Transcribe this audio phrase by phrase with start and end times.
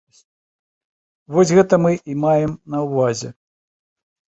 [1.35, 3.29] Вось гэта мы і маем на ўвазе.